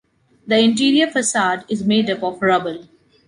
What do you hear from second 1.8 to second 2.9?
made of rubble.